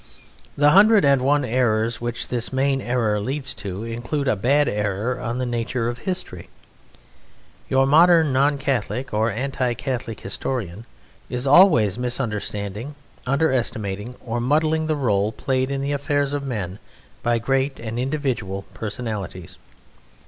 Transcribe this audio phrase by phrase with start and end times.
[0.57, 5.19] The hundred and one errors which this main error leads to include a bad error
[5.19, 6.49] on the nature of history.
[7.69, 10.87] Your modern non Catholic or anti Catholic historian
[11.29, 12.95] is always misunderstanding,
[13.27, 16.79] underestimating, or muddling the role played in the affairs of men
[17.21, 19.59] by great and individual Personalities.